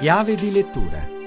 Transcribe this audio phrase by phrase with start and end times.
[0.00, 1.19] Chiave di lettura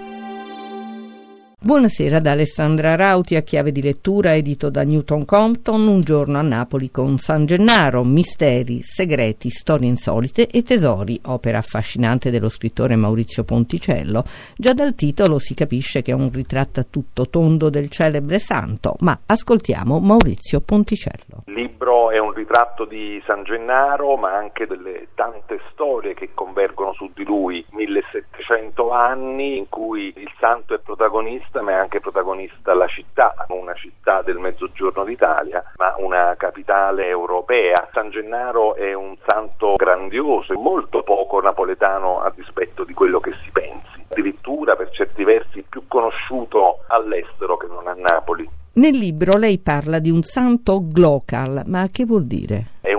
[1.65, 6.41] Buonasera da Alessandra Rauti a chiave di lettura edito da Newton Compton Un giorno a
[6.41, 13.45] Napoli con San Gennaro, misteri, segreti, storie insolite e tesori, opera affascinante dello scrittore Maurizio
[13.45, 14.25] Ponticello.
[14.57, 18.95] Già dal titolo si capisce che è un ritratto a tutto tondo del celebre santo,
[18.99, 21.43] ma ascoltiamo Maurizio Ponticello.
[21.45, 26.91] Il libro è un ritratto di San Gennaro, ma anche delle tante storie che convergono
[26.91, 31.99] su di lui, 1700 anni in cui il santo è protagonista protagonista, ma è anche
[31.99, 37.89] protagonista la città, una città del mezzogiorno d'Italia, ma una capitale europea.
[37.93, 43.33] San Gennaro è un santo grandioso e molto poco napoletano a dispetto di quello che
[43.43, 48.49] si pensi, addirittura per certi versi più conosciuto all'estero che non a Napoli.
[48.75, 52.71] Nel libro lei parla di un santo glocal, ma che vuol dire?
[52.81, 52.92] È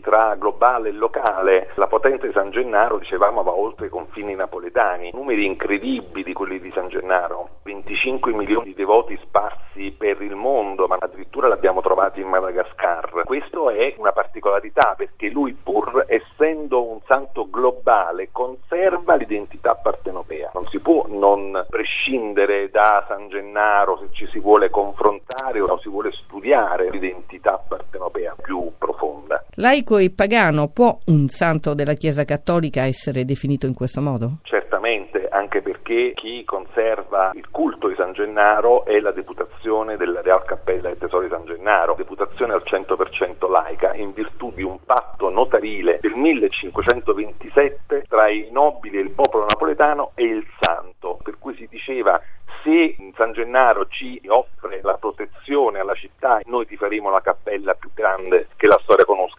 [0.00, 1.70] tra globale e locale.
[1.74, 5.10] La potenza di San Gennaro, dicevamo, va oltre i confini napoletani.
[5.12, 10.96] Numeri incredibili quelli di San Gennaro, 25 milioni di devoti sparsi per il mondo, ma
[10.98, 13.22] addirittura l'abbiamo trovato in Madagascar.
[13.24, 20.50] Questo è una particolarità perché lui, pur essendo un santo globale, conserva l'identità partenopea.
[20.54, 25.88] Non si può non prescindere da San Gennaro se ci si vuole confrontare o si
[25.88, 29.44] vuole studiare l'identità partenopea più profonda.
[29.60, 34.38] Laico e pagano, può un santo della Chiesa Cattolica essere definito in questo modo?
[34.44, 40.46] Certamente, anche perché chi conserva il culto di San Gennaro è la deputazione della Real
[40.46, 45.28] Cappella del Tesoro di San Gennaro, deputazione al 100% laica, in virtù di un patto
[45.28, 51.54] notarile del 1527 tra i nobili e il popolo napoletano e il santo, per cui
[51.56, 52.18] si diceva
[52.62, 57.90] se San Gennaro ci offre la protezione alla città, noi ti faremo la cappella più
[57.94, 59.29] grande che la storia conosca ed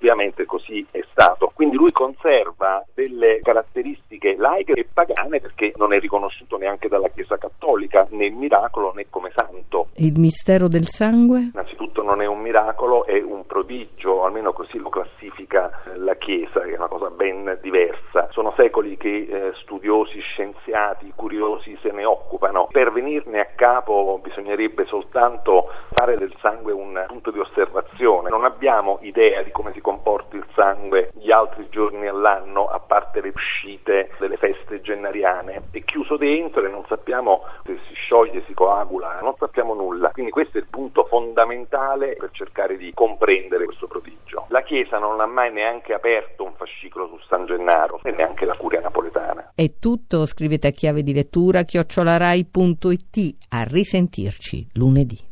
[0.00, 1.52] effettivamente così è stato.
[1.54, 7.36] Quindi lui conserva delle caratteristiche laiche e pagane perché non è riconosciuto neanche dalla Chiesa
[7.36, 9.88] cattolica né il miracolo né come santo.
[9.96, 11.50] Il mistero del sangue?
[11.52, 16.72] Innanzitutto non è un miracolo, è un prodigio, almeno così lo classifica la Chiesa, che
[16.72, 18.09] è una cosa ben diversa.
[19.28, 22.68] Eh, studiosi, scienziati, curiosi se ne occupano.
[22.70, 28.30] Per venirne a capo bisognerebbe soltanto fare del sangue un punto di osservazione.
[28.30, 33.20] Non abbiamo idea di come si comporti il sangue gli altri giorni all'anno, a parte
[33.20, 35.62] le uscite delle feste gennariane.
[35.70, 40.10] È chiuso dentro e non sappiamo se si scioglie, si coagula, non sappiamo nulla.
[40.10, 44.19] Quindi questo è il punto fondamentale per cercare di comprendere questo prodigio.
[44.52, 48.56] La Chiesa non ha mai neanche aperto un fascicolo su San Gennaro e neanche la
[48.56, 49.52] curia napoletana.
[49.54, 53.36] È tutto, scrivete a chiave di lettura chiocciolarai.it.
[53.50, 55.28] A risentirci lunedì.